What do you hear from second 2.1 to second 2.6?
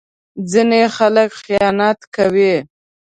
کوي.